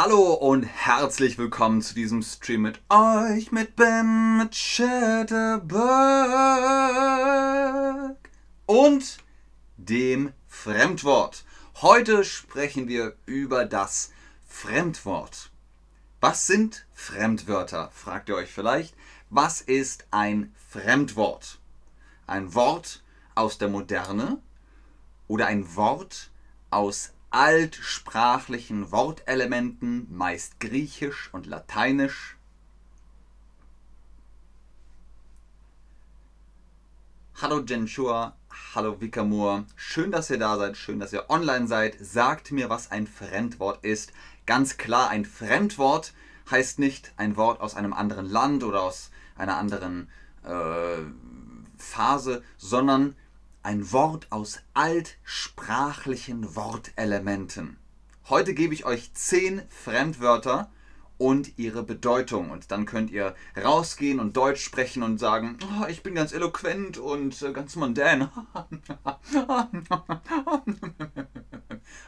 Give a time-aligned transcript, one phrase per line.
[0.00, 5.76] Hallo und herzlich willkommen zu diesem Stream mit euch, mit Ben, mit Chatterberg
[8.66, 9.18] und
[9.76, 11.44] dem Fremdwort.
[11.82, 14.12] Heute sprechen wir über das
[14.46, 15.50] Fremdwort.
[16.20, 17.90] Was sind Fremdwörter?
[17.92, 18.94] fragt ihr euch vielleicht.
[19.30, 21.58] Was ist ein Fremdwort?
[22.28, 23.02] Ein Wort
[23.34, 24.40] aus der Moderne
[25.26, 26.30] oder ein Wort
[26.70, 32.36] aus altsprachlichen Wortelementen, meist griechisch und lateinisch.
[37.40, 38.34] Hallo Jenshua,
[38.74, 41.96] hallo Vikamur, schön, dass ihr da seid, schön, dass ihr online seid.
[42.00, 44.12] Sagt mir, was ein Fremdwort ist.
[44.46, 46.14] Ganz klar, ein Fremdwort
[46.50, 50.10] heißt nicht ein Wort aus einem anderen Land oder aus einer anderen
[50.44, 51.02] äh,
[51.76, 53.14] Phase, sondern
[53.68, 57.76] ein Wort aus altsprachlichen Wortelementen.
[58.30, 60.72] Heute gebe ich euch zehn Fremdwörter
[61.18, 62.50] und ihre Bedeutung.
[62.50, 66.96] Und dann könnt ihr rausgehen und Deutsch sprechen und sagen, oh, ich bin ganz eloquent
[66.96, 68.30] und äh, ganz mondän.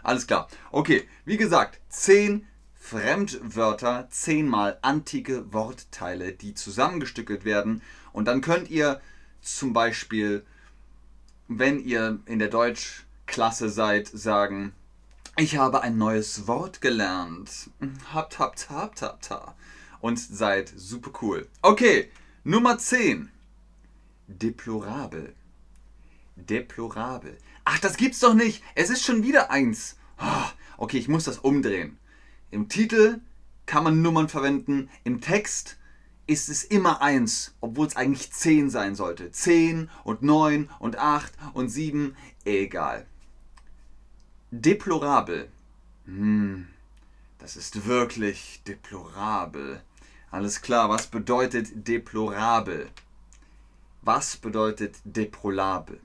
[0.03, 0.49] Alles klar.
[0.73, 7.83] Okay, wie gesagt, zehn Fremdwörter, zehnmal antike Wortteile, die zusammengestückelt werden.
[8.15, 9.03] Und dann könnt ihr
[9.43, 10.47] zum Beispiel
[11.51, 14.73] wenn ihr in der Deutschklasse seid, sagen,
[15.37, 17.71] ich habe ein neues Wort gelernt.
[18.15, 19.57] Habt, habt, habt, habt, habt.
[20.01, 21.49] Und seid super cool.
[21.61, 22.09] Okay,
[22.45, 23.31] Nummer 10.
[24.29, 25.35] Deplorabel.
[26.37, 27.37] Deplorabel.
[27.65, 28.63] Ach, das gibt's doch nicht.
[28.77, 29.97] Es ist schon wieder eins.
[30.19, 31.99] Ah, okay, ich muss das umdrehen.
[32.53, 33.21] Im Titel
[33.67, 34.89] kann man Nummern verwenden.
[35.03, 35.79] Im Text
[36.27, 39.33] ist es immer 1, obwohl es eigentlich 10 sein sollte.
[39.33, 43.07] 10 und 9 und 8 und 7, egal.
[44.51, 45.49] Deplorabel.
[46.07, 46.69] Hm,
[47.39, 49.81] das ist wirklich deplorabel.
[50.31, 52.89] Alles klar, was bedeutet deplorabel?
[54.03, 56.01] Was bedeutet deplorabel?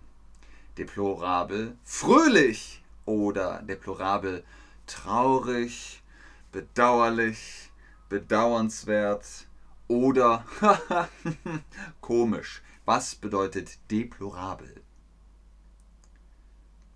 [0.78, 4.44] Deplorabel fröhlich oder deplorabel
[4.86, 6.02] traurig,
[6.52, 7.72] bedauerlich,
[8.09, 9.47] bedauernswert,
[9.88, 10.46] oder
[12.01, 12.62] komisch.
[12.85, 14.81] Was bedeutet deplorabel?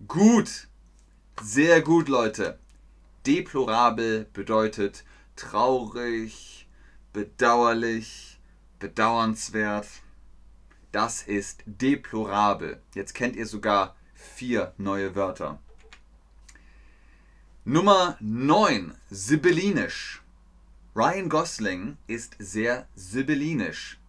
[0.06, 0.68] Gut.
[1.42, 2.58] Sehr gut, Leute.
[3.26, 5.04] Deplorabel bedeutet
[5.36, 6.68] traurig,
[7.12, 8.38] bedauerlich,
[8.78, 9.86] bedauernswert.
[10.92, 12.82] Das ist deplorabel.
[12.94, 15.58] Jetzt kennt ihr sogar vier neue Wörter.
[17.64, 18.94] Nummer 9.
[19.10, 20.19] Sibyllinisch.
[20.96, 24.00] Ryan Gosling ist sehr sibyllinisch.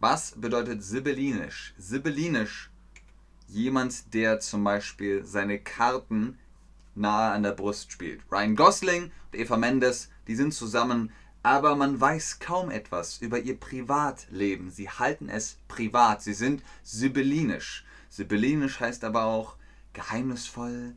[0.00, 1.72] Was bedeutet sibyllinisch?
[1.78, 2.70] Sibyllinisch,
[3.48, 6.38] jemand, der zum Beispiel seine Karten
[6.94, 8.20] nahe an der Brust spielt.
[8.30, 11.10] Ryan Gosling und Eva Mendes, die sind zusammen,
[11.42, 14.70] aber man weiß kaum etwas über ihr Privatleben.
[14.70, 16.20] Sie halten es privat.
[16.20, 17.86] Sie sind sibyllinisch.
[18.10, 19.56] Sibyllinisch heißt aber auch
[19.94, 20.96] geheimnisvoll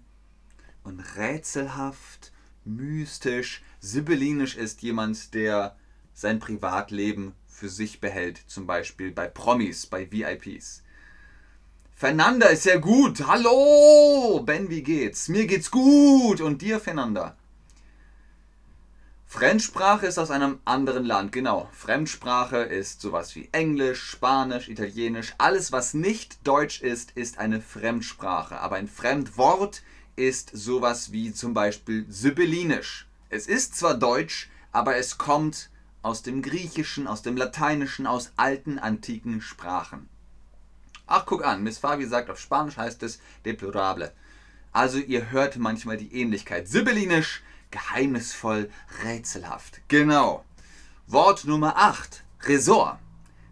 [0.84, 2.34] und rätselhaft
[2.66, 3.64] mystisch.
[3.80, 5.76] Sibyllinisch ist jemand, der
[6.14, 10.84] sein Privatleben für sich behält, zum Beispiel bei Promis, bei VIPs.
[11.96, 13.28] Fernanda ist sehr gut.
[13.28, 15.28] Hallo, Ben, wie geht's?
[15.28, 16.40] Mir geht's gut.
[16.40, 17.36] Und dir, Fernanda?
[19.28, 21.70] Fremdsprache ist aus einem anderen Land, genau.
[21.72, 25.36] Fremdsprache ist sowas wie Englisch, Spanisch, Italienisch.
[25.38, 28.60] Alles, was nicht Deutsch ist, ist eine Fremdsprache.
[28.60, 29.84] Aber ein Fremdwort ist
[30.54, 33.08] sowas wie zum Beispiel Sibyllinisch.
[33.30, 35.70] Es ist zwar Deutsch, aber es kommt
[36.02, 40.10] aus dem Griechischen, aus dem Lateinischen, aus alten, antiken Sprachen.
[41.08, 44.12] Ach, guck an, Miss Fabi sagt, auf Spanisch heißt es deplorable.
[44.74, 46.68] Also ihr hört manchmal die Ähnlichkeit.
[46.68, 47.42] Sibyllinisch,
[47.72, 48.70] geheimnisvoll,
[49.04, 49.82] rätselhaft.
[49.88, 50.44] Genau.
[51.08, 52.24] Wort Nummer 8.
[52.42, 53.00] Resort.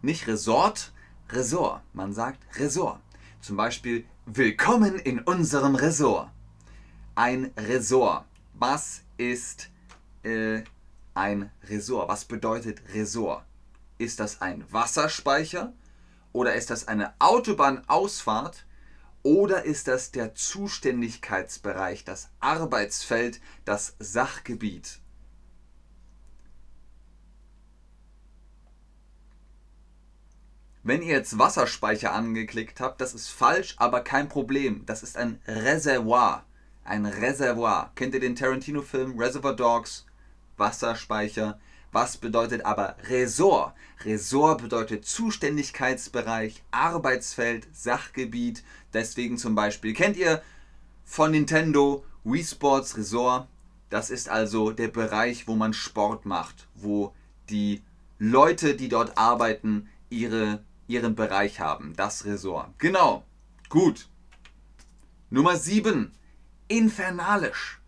[0.01, 0.91] Nicht Resort,
[1.29, 1.81] Resort.
[1.93, 2.99] Man sagt Resort.
[3.39, 6.29] Zum Beispiel Willkommen in unserem Resort
[7.17, 8.25] ein Resort.
[8.53, 9.69] Was ist
[10.23, 10.61] äh,
[11.15, 12.09] ein Resort?
[12.09, 13.43] Was bedeutet Resort?
[13.97, 15.73] Ist das ein Wasserspeicher
[16.31, 18.67] oder ist das eine Autobahnausfahrt
[19.23, 24.99] oder ist das der Zuständigkeitsbereich, das Arbeitsfeld, das Sachgebiet?
[30.83, 34.85] Wenn ihr jetzt Wasserspeicher angeklickt habt, das ist falsch, aber kein Problem.
[34.85, 36.46] Das ist ein Reservoir
[36.87, 37.91] ein Reservoir.
[37.95, 40.05] Kennt ihr den Tarantino-Film Reservoir Dogs?
[40.57, 41.59] Wasserspeicher.
[41.91, 43.73] Was bedeutet aber Resort?
[44.03, 48.63] Resort bedeutet Zuständigkeitsbereich, Arbeitsfeld, Sachgebiet.
[48.93, 50.41] Deswegen zum Beispiel, kennt ihr
[51.05, 53.47] von Nintendo Wii Sports Resort?
[53.89, 57.13] Das ist also der Bereich, wo man Sport macht, wo
[57.49, 57.81] die
[58.19, 61.93] Leute, die dort arbeiten, ihre, ihren Bereich haben.
[61.95, 62.77] Das Resort.
[62.79, 63.23] Genau.
[63.69, 64.07] Gut.
[65.29, 66.11] Nummer 7.
[66.67, 67.79] Infernalisch.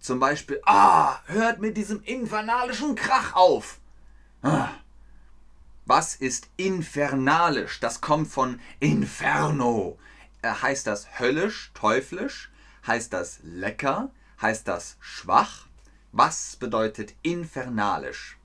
[0.00, 3.78] Zum Beispiel, ah, hört mit diesem infernalischen Krach auf.
[4.42, 4.68] Ah.
[5.84, 7.80] Was ist infernalisch?
[7.80, 9.98] Das kommt von Inferno.
[10.42, 12.50] Äh, heißt das höllisch, teuflisch?
[12.86, 14.10] Heißt das lecker?
[14.40, 15.66] Heißt das schwach?
[16.12, 18.38] Was bedeutet infernalisch?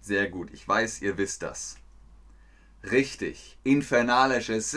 [0.00, 1.76] Sehr gut, ich weiß, ihr wisst das.
[2.90, 4.76] Richtig, infernalisch ist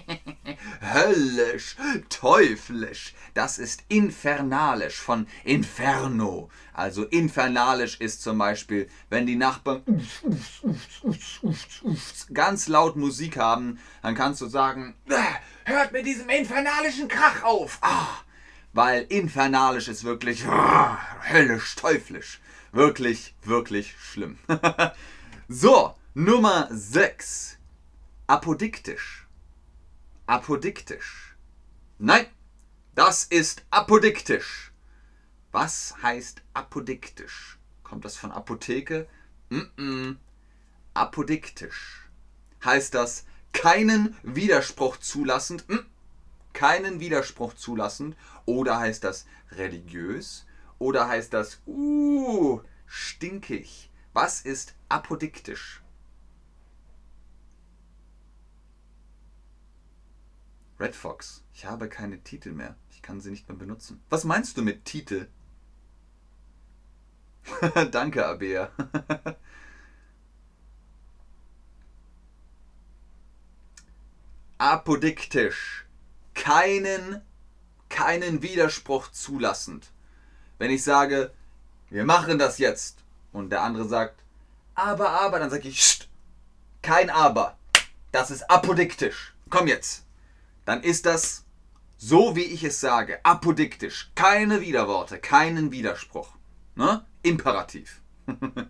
[0.94, 1.76] höllisch,
[2.08, 3.14] teuflisch.
[3.34, 6.50] Das ist infernalisch von Inferno.
[6.72, 9.82] Also infernalisch ist zum Beispiel, wenn die Nachbarn
[12.32, 14.94] ganz laut Musik haben, dann kannst du sagen,
[15.64, 17.78] hört mit diesem infernalischen Krach auf.
[17.82, 18.08] Ah,
[18.72, 22.40] weil infernalisch ist wirklich höllisch, teuflisch.
[22.72, 24.38] Wirklich, wirklich schlimm.
[25.48, 27.58] so, Nummer 6.
[28.26, 29.20] Apodiktisch
[30.30, 31.34] apodiktisch.
[31.98, 32.24] Nein,
[32.94, 34.72] das ist apodiktisch.
[35.50, 37.58] Was heißt apodiktisch?
[37.82, 39.08] Kommt das von Apotheke?
[39.48, 40.16] Mm -mm.
[40.94, 42.08] Apodiktisch.
[42.64, 45.68] Heißt das keinen Widerspruch zulassend?
[45.68, 45.84] Mm.
[46.52, 48.14] Keinen Widerspruch zulassend?
[48.46, 50.46] Oder heißt das religiös?
[50.78, 53.90] Oder heißt das, uh, stinkig?
[54.12, 55.82] Was ist apodiktisch?
[60.80, 62.74] Red Fox, ich habe keine Titel mehr.
[62.90, 64.02] Ich kann sie nicht mehr benutzen.
[64.08, 65.28] Was meinst du mit Titel?
[67.90, 68.70] Danke, Abea.
[74.56, 75.84] Apodiktisch.
[76.32, 77.20] Keinen,
[77.90, 79.90] keinen Widerspruch zulassend.
[80.56, 81.34] Wenn ich sage,
[81.90, 84.24] wir machen das jetzt und der andere sagt,
[84.74, 86.08] aber, aber, dann sage ich, Sst,
[86.80, 87.58] kein aber.
[88.12, 89.34] Das ist apodiktisch.
[89.50, 90.06] Komm jetzt
[90.70, 91.44] dann ist das
[91.96, 94.12] so, wie ich es sage, apodiktisch.
[94.14, 96.36] Keine Widerworte, keinen Widerspruch.
[96.76, 97.04] Ne?
[97.24, 98.00] Imperativ.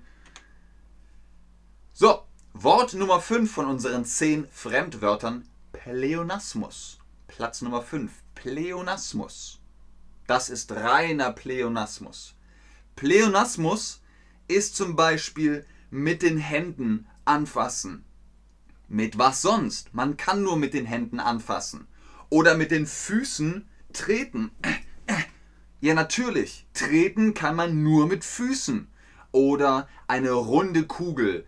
[1.93, 2.23] so,
[2.55, 7.01] Wort Nummer 5 von unseren 10 Fremdwörtern, Pleonasmus.
[7.27, 9.61] Platz Nummer 5, Pleonasmus.
[10.27, 12.35] Das ist reiner Pleonasmus.
[12.97, 14.01] Pleonasmus
[14.49, 18.07] ist zum Beispiel mit den Händen anfassen,
[18.89, 19.95] mit was sonst?
[19.95, 21.87] Man kann nur mit den Händen anfassen.
[22.31, 24.51] Oder mit den Füßen treten.
[25.81, 26.67] Ja, natürlich.
[26.75, 28.89] Treten kann man nur mit Füßen.
[29.33, 31.47] Oder eine runde Kugel.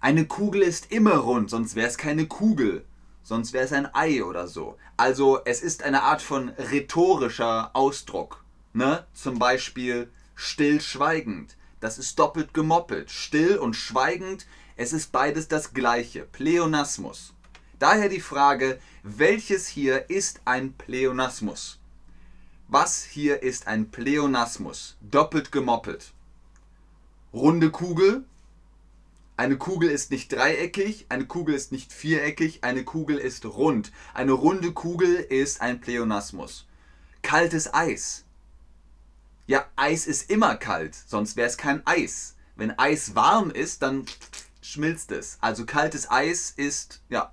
[0.00, 2.84] Eine Kugel ist immer rund, sonst wäre es keine Kugel.
[3.22, 4.76] Sonst wäre es ein Ei oder so.
[4.96, 8.44] Also es ist eine Art von rhetorischer Ausdruck.
[8.74, 9.06] Ne?
[9.14, 11.56] Zum Beispiel stillschweigend.
[11.80, 13.10] Das ist doppelt gemoppelt.
[13.10, 14.46] Still und schweigend
[14.76, 17.32] es ist beides das gleiche, Pleonasmus.
[17.78, 21.80] Daher die Frage, welches hier ist ein Pleonasmus?
[22.68, 24.96] Was hier ist ein Pleonasmus?
[25.00, 26.12] Doppelt gemoppelt.
[27.32, 28.24] Runde Kugel.
[29.36, 33.90] Eine Kugel ist nicht dreieckig, eine Kugel ist nicht viereckig, eine Kugel ist rund.
[34.14, 36.66] Eine runde Kugel ist ein Pleonasmus.
[37.22, 38.24] Kaltes Eis.
[39.46, 42.36] Ja, Eis ist immer kalt, sonst wäre es kein Eis.
[42.54, 44.06] Wenn Eis warm ist, dann
[44.62, 45.38] schmilzt es.
[45.40, 47.32] Also kaltes Eis ist, ja,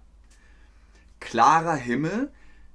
[1.21, 2.33] klarer Himmel.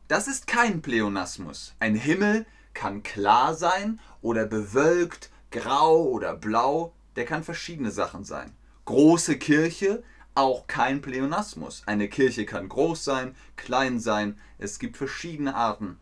[0.08, 1.74] Das ist kein Pleonasmus.
[1.78, 6.94] Ein Himmel kann klar sein oder bewölkt, grau oder blau.
[7.16, 8.52] Der kann verschiedene Sachen sein.
[8.86, 10.02] Große Kirche,
[10.34, 11.82] auch kein Pleonasmus.
[11.86, 14.38] Eine Kirche kann groß sein, klein sein.
[14.58, 15.98] Es gibt verschiedene Arten.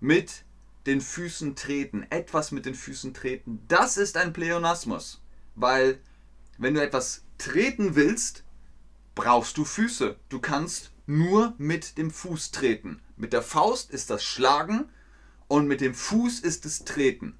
[0.00, 0.44] Mit
[0.86, 5.20] den Füßen treten, etwas mit den Füßen treten, das ist ein Pleonasmus.
[5.54, 6.00] Weil,
[6.58, 8.44] wenn du etwas treten willst,
[9.14, 10.16] brauchst du Füße.
[10.28, 13.00] Du kannst nur mit dem Fuß treten.
[13.16, 14.88] Mit der Faust ist das Schlagen
[15.48, 17.36] und mit dem Fuß ist es Treten.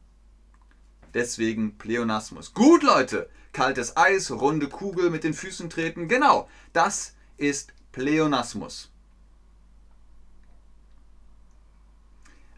[1.14, 2.54] Deswegen Pleonasmus.
[2.54, 3.28] Gut, Leute.
[3.52, 6.08] Kaltes Eis, runde Kugel mit den Füßen treten.
[6.08, 8.90] Genau, das ist Pleonasmus.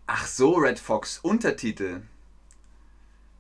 [0.07, 2.03] Ach so, Red Fox, Untertitel.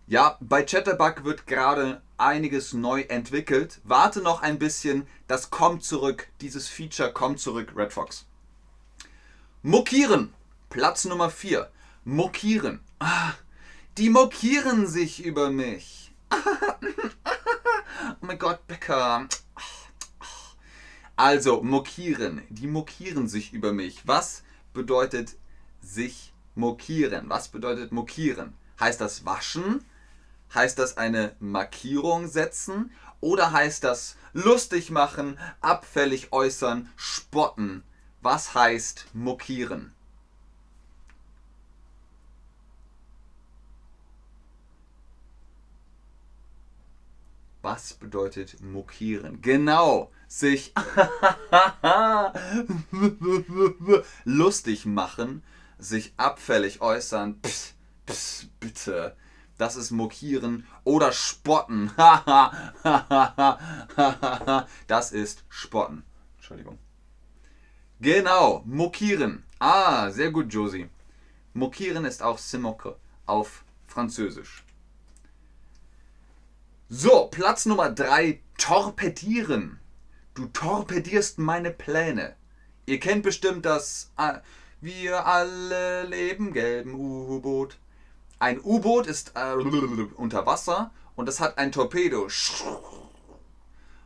[0.06, 3.80] Ja, bei Chatterbug wird gerade einiges neu entwickelt.
[3.84, 6.28] Warte noch ein bisschen, das kommt zurück.
[6.42, 8.26] Dieses Feature kommt zurück, Red Fox.
[9.62, 10.34] Mokieren,
[10.68, 11.70] Platz Nummer 4.
[12.04, 12.80] Mokieren.
[12.98, 13.32] Ah,
[13.96, 16.12] die mokieren sich über mich.
[16.30, 16.36] oh
[18.20, 19.26] mein Gott, Becker.
[21.16, 22.42] Also, mokieren.
[22.50, 24.06] Die mokieren sich über mich.
[24.06, 24.42] Was
[24.74, 25.36] bedeutet
[25.80, 27.30] sich mokieren.
[27.30, 28.52] Was bedeutet mokieren?
[28.78, 29.82] Heißt das waschen?
[30.52, 32.92] Heißt das eine Markierung setzen?
[33.20, 37.82] Oder heißt das lustig machen, abfällig äußern, spotten?
[38.20, 39.94] Was heißt mokieren?
[47.62, 49.40] Was bedeutet mokieren?
[49.40, 50.74] Genau, sich
[54.24, 55.42] lustig machen,
[55.78, 57.40] sich abfällig äußern.
[57.40, 57.74] Psst,
[58.04, 59.16] psst, bitte.
[59.56, 61.92] Das ist mokieren oder spotten.
[64.86, 66.04] das ist spotten.
[66.36, 66.78] Entschuldigung.
[68.00, 69.44] Genau, mokieren.
[69.60, 70.88] Ah, sehr gut, Josie.
[71.52, 72.96] Mokieren ist auch Simoke
[73.26, 74.64] auf Französisch.
[76.88, 79.78] So, Platz Nummer 3, torpedieren.
[80.34, 82.34] Du torpedierst meine Pläne.
[82.86, 84.34] Ihr kennt bestimmt das äh,
[84.80, 87.78] Wir alle leben gelben U-Boot.
[88.44, 92.28] Ein U-Boot ist äh, unter Wasser und es hat ein Torpedo.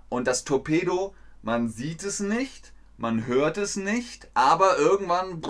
[0.09, 5.43] Und das Torpedo, man sieht es nicht, man hört es nicht, aber irgendwann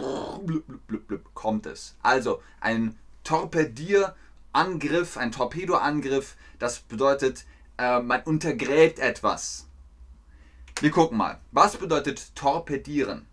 [1.35, 1.97] kommt es.
[2.03, 7.45] Also ein Torpedierangriff, ein Torpedoangriff das bedeutet,
[7.77, 9.67] äh, man untergräbt etwas.
[10.81, 11.43] Wir gucken mal.
[11.53, 13.27] Was bedeutet torpedieren?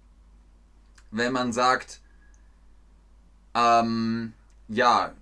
[1.11, 2.01] Wenn man sagt,
[3.53, 4.33] ähm,
[4.67, 5.13] ja,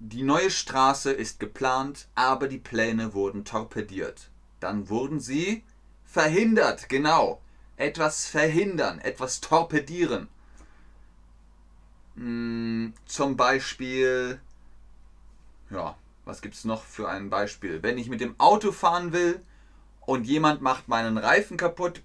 [0.00, 4.30] die neue Straße ist geplant, aber die Pläne wurden torpediert.
[4.58, 5.62] Dann wurden sie
[6.04, 7.42] verhindert, genau.
[7.76, 10.28] Etwas verhindern, etwas torpedieren.
[12.14, 14.40] Hm, zum Beispiel,
[15.68, 17.82] ja, was gibt es noch für ein Beispiel?
[17.82, 19.42] Wenn ich mit dem Auto fahren will
[20.00, 22.00] und jemand macht meinen Reifen kaputt,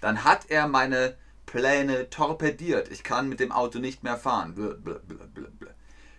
[0.00, 1.16] dann hat er meine
[1.54, 2.90] Pläne torpediert.
[2.90, 4.56] Ich kann mit dem Auto nicht mehr fahren.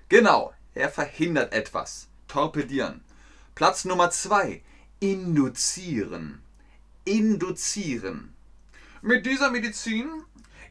[0.08, 2.08] Genau, er verhindert etwas.
[2.30, 3.02] Torpedieren.
[3.54, 4.64] Platz Nummer zwei.
[5.02, 6.42] Induzieren.
[7.04, 8.34] Induzieren.
[9.02, 10.08] Mit dieser Medizin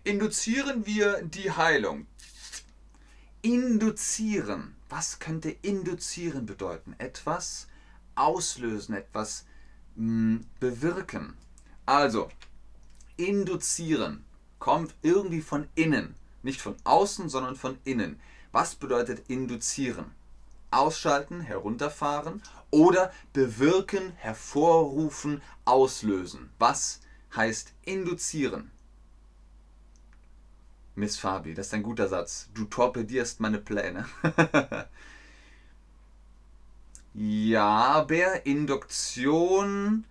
[0.02, 2.06] induzieren wir die Heilung.
[3.42, 4.76] Induzieren.
[4.88, 6.94] Was könnte induzieren bedeuten?
[6.96, 7.66] Etwas
[8.14, 9.44] auslösen, etwas
[9.96, 11.36] mh, hm, bewirken.
[11.84, 12.30] Also,
[13.18, 14.24] induzieren
[14.64, 16.14] kommt irgendwie von innen.
[16.42, 18.18] Nicht von außen, sondern von innen.
[18.50, 20.06] Was bedeutet induzieren?
[20.70, 26.48] Ausschalten, herunterfahren oder bewirken, hervorrufen, auslösen.
[26.58, 27.02] Was
[27.36, 28.70] heißt induzieren?
[30.94, 32.48] Miss Fabi, das ist ein guter Satz.
[32.54, 34.06] Du torpedierst meine Pläne.
[37.12, 40.06] ja, aber Induktion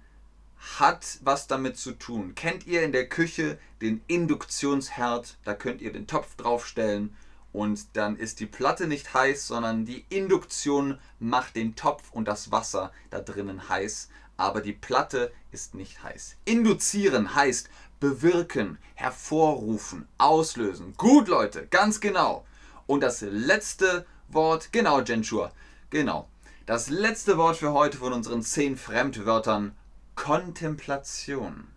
[0.77, 2.35] hat was damit zu tun.
[2.35, 5.37] Kennt ihr in der Küche den Induktionsherd?
[5.43, 7.15] Da könnt ihr den Topf draufstellen
[7.51, 12.51] und dann ist die Platte nicht heiß, sondern die Induktion macht den Topf und das
[12.51, 16.37] Wasser da drinnen heiß, aber die Platte ist nicht heiß.
[16.45, 20.95] Induzieren heißt bewirken, hervorrufen, auslösen.
[20.97, 22.45] Gut, Leute, ganz genau.
[22.87, 25.51] Und das letzte Wort, genau, Jenshur,
[25.89, 26.27] genau.
[26.65, 29.75] Das letzte Wort für heute von unseren zehn Fremdwörtern,
[30.15, 31.67] Kontemplation.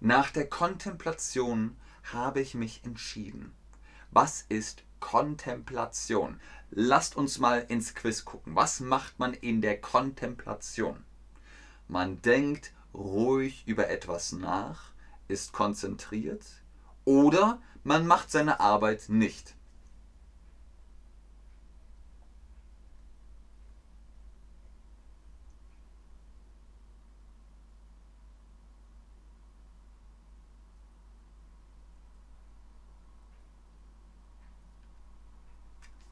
[0.00, 1.76] Nach der Kontemplation
[2.12, 3.52] habe ich mich entschieden.
[4.10, 6.40] Was ist Kontemplation?
[6.70, 8.56] Lasst uns mal ins Quiz gucken.
[8.56, 11.04] Was macht man in der Kontemplation?
[11.86, 14.90] Man denkt ruhig über etwas nach,
[15.28, 16.46] ist konzentriert
[17.04, 19.54] oder man macht seine Arbeit nicht.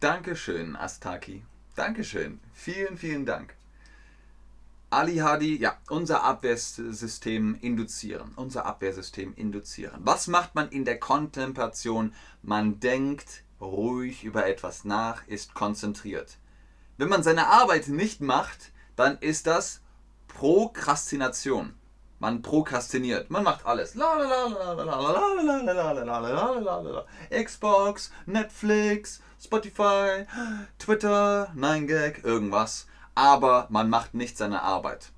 [0.00, 1.42] Dankeschön, Astaki.
[1.74, 2.38] Dankeschön.
[2.54, 3.56] Vielen, vielen Dank.
[4.90, 8.32] Ali Hadi, ja, unser Abwehrsystem induzieren.
[8.36, 10.00] Unser Abwehrsystem induzieren.
[10.04, 12.14] Was macht man in der Kontemplation?
[12.42, 16.38] Man denkt ruhig über etwas nach, ist konzentriert.
[16.96, 19.80] Wenn man seine Arbeit nicht macht, dann ist das
[20.28, 21.74] Prokrastination.
[22.18, 23.30] Man prokrastiniert.
[23.30, 23.94] Man macht alles.
[27.30, 30.26] Xbox, Netflix, Spotify,
[30.78, 32.87] Twitter, 9gag, irgendwas
[33.18, 35.10] aber man macht nicht seine Arbeit.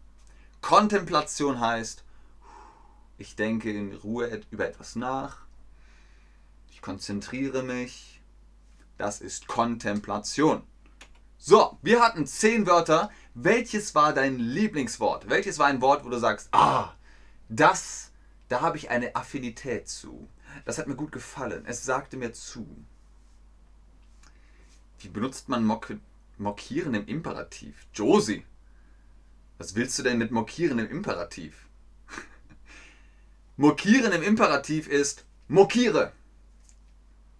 [0.62, 2.02] Kontemplation heißt,
[3.18, 5.42] ich denke in Ruhe über etwas nach,
[6.70, 8.22] ich konzentriere mich.
[8.96, 10.62] Das ist Kontemplation.
[11.42, 13.10] So, wir hatten zehn Wörter.
[13.32, 15.30] Welches war dein Lieblingswort?
[15.30, 16.92] Welches war ein Wort, wo du sagst, ah,
[17.48, 18.10] das,
[18.50, 20.28] Da habe ich eine Affinität zu.
[20.64, 21.64] Das hat mir gut gefallen.
[21.66, 22.66] Es sagte mir zu.
[24.98, 25.94] Wie benutzt man Mock
[26.36, 27.86] Mockieren im Imperativ?
[27.94, 28.44] Josie,
[29.56, 31.68] was willst du denn mit Mockieren im Imperativ?
[33.56, 36.12] Mokieren im Imperativ ist mokiere.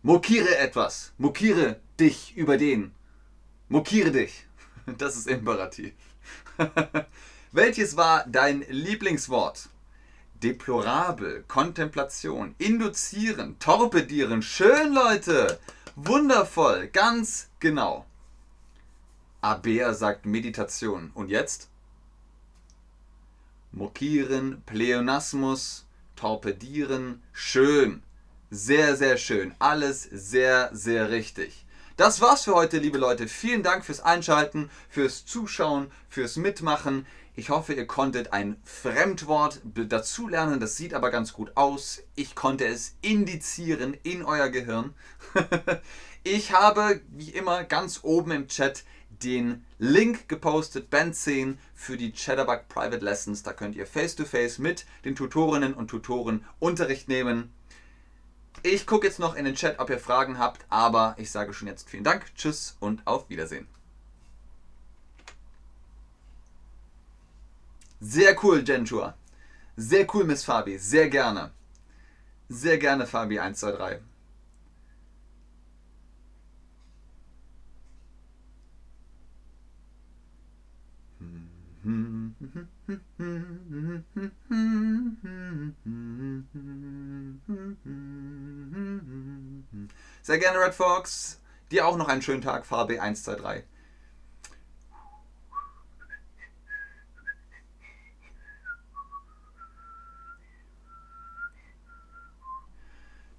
[0.03, 1.13] Mokiere etwas.
[1.19, 2.95] Mokiere dich über den.
[3.71, 4.49] Mokiere dich.
[4.99, 5.95] Das ist Imperativ.
[7.53, 9.69] Welches war dein Lieblingswort?
[10.43, 14.43] Deplorabel, Kontemplation, induzieren, torpedieren.
[14.43, 15.61] Schön, Leute.
[15.95, 18.07] Wundervoll, ganz genau.
[19.41, 21.13] Abea sagt Meditation.
[21.15, 21.69] Und jetzt?
[23.71, 25.87] Mokieren, Pleonasmus,
[26.17, 27.23] torpedieren.
[27.33, 28.03] Schön.
[28.51, 29.55] Sehr, sehr schön.
[29.61, 31.67] Alles sehr, sehr richtig.
[32.01, 33.29] Das war's für heute, liebe Leute.
[33.29, 37.05] Vielen Dank fürs Einschalten, fürs Zuschauen, fürs Mitmachen.
[37.37, 40.61] Ich hoffe, ihr konntet ein Fremdwort dazulernen.
[40.61, 42.03] Das sieht aber ganz gut aus.
[42.15, 44.95] Ich konnte es indizieren in euer Gehirn.
[46.25, 48.85] ich habe, wie immer, ganz oben im Chat
[49.23, 53.43] den Link gepostet, Band 10 für die Chatterbug Private Lessons.
[53.43, 57.53] Da könnt ihr face-to-face -face mit den Tutorinnen und Tutoren Unterricht nehmen.
[58.63, 61.69] Ich gucke jetzt noch in den Chat, ob ihr Fragen habt, aber ich sage schon
[61.69, 63.67] jetzt vielen Dank, tschüss und auf Wiedersehen.
[68.01, 69.15] Sehr cool, Gentua.
[69.77, 70.79] Sehr cool, Miss Fabi.
[70.79, 71.53] Sehr gerne.
[72.49, 74.03] Sehr gerne, Fabi 123.
[90.23, 91.41] Sehr gerne, Red Fox.
[91.71, 93.65] Dir auch noch einen schönen Tag, Farbe 123.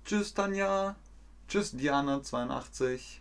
[0.06, 0.96] Tschüss, Tanja.
[1.50, 3.20] Tschüss, Diana82.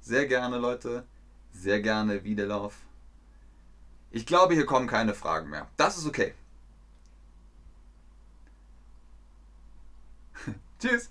[0.00, 1.04] Sehr gerne, Leute.
[1.52, 2.74] Sehr gerne, Wiederlauf.
[4.14, 5.68] Ich glaube, hier kommen keine Fragen mehr.
[5.78, 6.34] Das ist okay.
[10.78, 11.10] Tschüss.